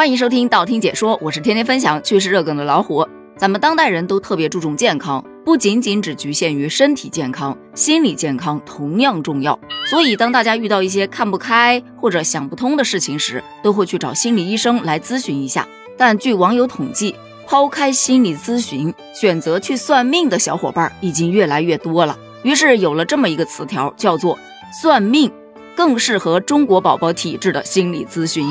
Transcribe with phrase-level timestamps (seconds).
[0.00, 3.06] 欢迎收听道听解说，我是天天分享趣事热梗的老虎。
[3.36, 9.60] 咱们当代人都特别注重健康，不仅仅只局限于身体健康，心理健康同样重要。
[9.90, 15.68] 所以，当大家遇到一些看不开或者想不通的事情时，都会去找心理医生来咨询一下。
[15.98, 17.14] 但据网友统计，
[17.46, 22.18] 抛开心理咨询，选择去算命的小伙伴已经越来越多了。
[22.42, 24.38] 于是有了这么一个词条，叫做
[24.80, 25.30] “算命”，
[25.76, 28.46] 更适合中国宝宝体质的心理咨询。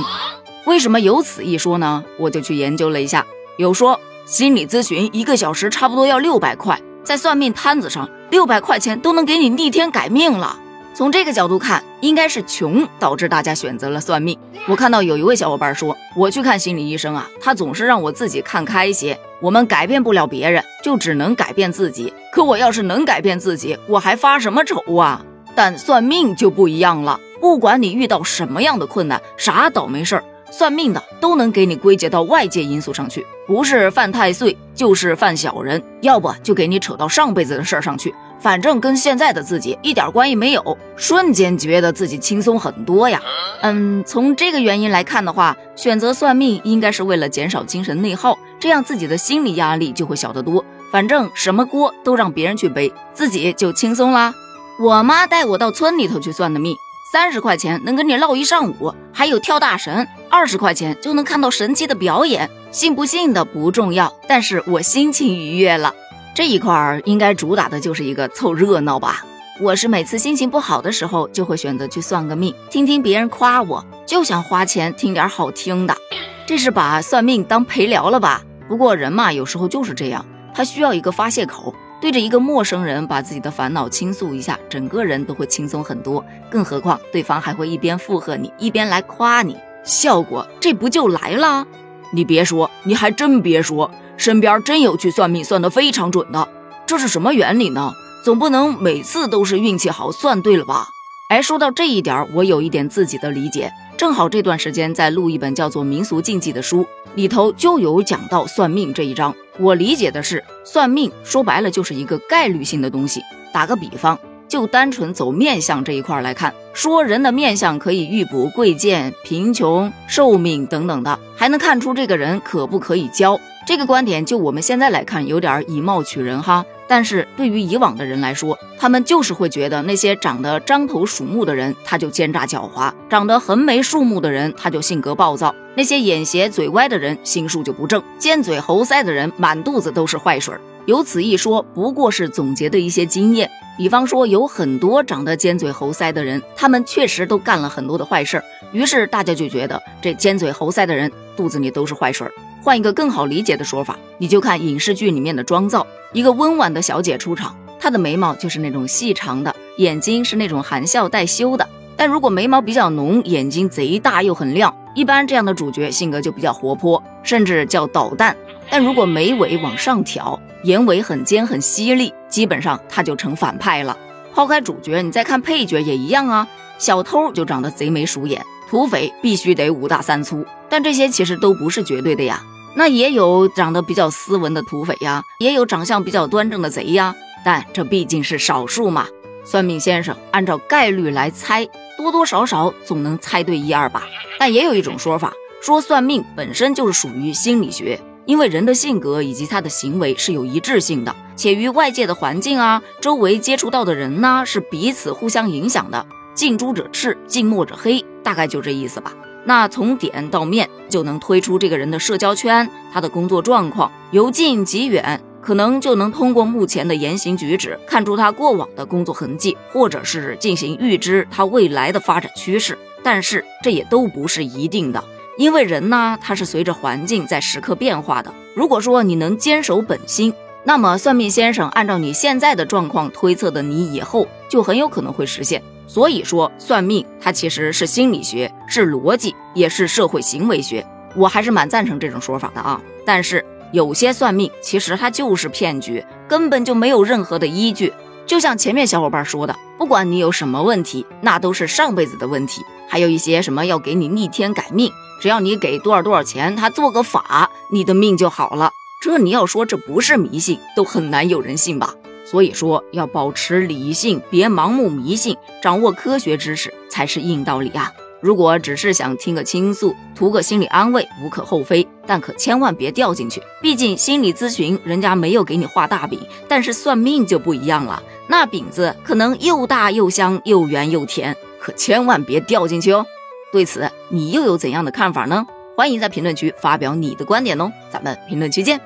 [0.69, 2.03] 为什么有此一说呢？
[2.19, 3.25] 我就去研究了一下，
[3.57, 10.59] 有说心理咨询一个小时差不多要六百块，在算命摊子上，六百块钱都能给你逆天改命了。
[10.93, 14.37] 从这个角度看，应该是穷导致大家选择了算命。
[14.67, 19.19] 我看到有一位小伙伴说，我去看心理医生啊，他总是让我自己看开些。
[19.41, 22.13] 我们改变不了别人，就只能改变自己。
[22.31, 25.25] 可我要是能改变自己，我还发什么愁啊？
[25.55, 30.23] 但算命就不一样了，不管你遇到什么样的困难，啥倒霉事儿。
[30.51, 40.77] 算命的都能给你归结到外界因素上去，不是犯太岁，就是犯小人，要不就给你扯到上辈子的事儿上去，反正跟现在的自己一点关系没有。
[40.95, 43.21] 瞬间觉得自己轻松很多呀。
[43.61, 50.63] 嗯，从这个原因来看的话，选择算命应该是为了减少精神内耗，这样自己的心理压力就会小得多。
[50.91, 54.33] 反正什么锅都让别人去背，自己就轻松啦。
[54.81, 56.75] 我妈带我到村里头去算的命。
[57.11, 62.49] 三十块钱能跟你唠一上午，还有跳大神，二十块钱就能看到神奇的表演。
[62.71, 65.93] 信不信的不重要，但是我心情愉悦了。
[66.35, 69.25] 这一块儿应该主打的就是一个凑热闹吧。
[69.59, 75.97] 我是每次心情不好的时候，就会选择去算个命，听听别人夸我，就想花钱听点好听的。
[76.45, 78.43] 这是把算命当陪聊了吧？
[78.67, 81.73] 不过人嘛，有时候就是这样，他需要一个发泄口。
[81.99, 86.23] 对着一个陌生人把自己的烦恼倾诉一下，整个人都会轻松很多。
[86.49, 91.65] 更何况对方还会一边附和你，一边来夸你，效果这不就来了？
[92.11, 96.47] 你别说，你还真别说，身边真有去算命算得非常准的。
[96.85, 97.93] 这是什么原理呢？
[98.23, 100.87] 总不能每次都是运气好算对了吧？
[101.29, 103.71] 哎，说到这一点，我有一点自己的理解。
[103.95, 106.85] 正好这段时间在录一本叫做《民俗禁忌》的书，
[107.15, 109.35] 里头就有讲到算命这一章。
[109.59, 113.21] 我理解的是，算命说白了就是一个概率性的东西。
[113.53, 114.17] 打个比方，
[114.49, 123.39] 就单纯走面相这一块来看，说人的面相可以预卜贵贱、贫穷、寿命等等的，还能看出这个人可不可以交。
[123.67, 126.65] 这个观点就我们现在来看，有点以貌取人哈。
[126.87, 140.59] 但是对于以往的人来说，他们就是会觉得那些长得獐头鼠目的人，他就奸诈狡猾；长得横眉竖目的人，他就性格暴躁；那些眼斜嘴歪的人，心术就不正；尖嘴猴腮的人，满肚子都是坏水儿。
[140.85, 143.49] 有此一说，不过是总结的一些经验。
[143.77, 152.27] 比方说，有很多长得尖嘴猴腮的人，他们确实都干了很多的坏事儿，于是大家就觉得这尖嘴猴腮的人肚子里都是坏水。
[152.61, 161.65] 换一个更好理解的说法，你就看影视剧里面的妆造，一个温婉的小姐出场，她的眉毛就是那种细长的，眼睛是那种含笑带羞的。
[161.95, 168.35] 但如果眉毛比较浓，眼睛贼大又很亮，一般这样的主角性格就比较活泼，甚至叫捣蛋。
[168.69, 173.97] 但如果眉尾往上挑，眼尾很尖很犀利，基本上他就成反派了。
[174.33, 176.47] 抛开主角，你再看配角也一样啊。
[176.77, 180.45] 小偷就长得贼眉鼠眼，土匪必须得五大三粗。
[180.69, 182.41] 但这些其实都不是绝对的呀。
[182.75, 189.07] 那也有长得比较斯文的土匪呀，也有长相比较端正的贼呀，但这毕竟是少数嘛。
[189.43, 194.03] 算命先生按照概率来猜，多多少少总能猜对一二吧。
[194.37, 206.05] 但也有一种说法，说算命本身就是属于心理学，因为人的性格以及他的行为是有一致性的，且与外界的环境啊、周围接触到的人呢是彼此互相影响的。
[206.35, 209.11] 近朱者赤，近墨者黑，大概就这意思吧。
[209.45, 222.77] 那从点到面就能推出这个人的社交圈，他的工作状况，由近及远，可能就能通过目前的言行举止看出他过往的工作痕迹，或者是进行预知他未来的发展趋势。
[223.01, 225.03] 但是这也都不是一定的，
[225.39, 228.29] 因为人呢，他是随着环境在时刻变化的。
[228.53, 230.33] 如果说你能坚守本心，
[230.65, 235.63] 那么算命先生按照你现在的状况推测的你以后，就很有可能会实现。
[235.87, 240.85] 所以说，算命它其实是心理学，是逻辑，也是社会行为学。
[241.15, 242.81] 我还是蛮赞成这种说法的啊。
[243.05, 247.93] 但是有些算命其实它就是骗局，根本就没有任何的依据。
[248.25, 252.61] 就像前面小伙伴说的，不管你有什么问题，那都是上辈子的问题。
[252.89, 254.91] 还有一些什么要给你逆天改命，
[255.21, 258.71] 只要你给多少多少钱，他做个法，你的命就好了。
[259.01, 261.93] 这你要说这不是迷信，都很难有人信吧。
[262.25, 267.91] 所以说，要保持理性，别盲目迷信，掌握科学知识才是硬道理啊！
[268.21, 273.41] 如果只是想听个倾诉，图个心理安慰，无可厚非，但可千万别掉进去。
[273.61, 283.05] 毕竟心理咨询人家没有给你画大饼，但是算命就不一样了，那饼子可能又大又香又圆又甜，可千万别掉进去哦。
[283.51, 285.45] 对此，你又有怎样的看法呢？
[285.75, 288.79] 欢迎在评论区发表你的观点哦，咱们评论区见。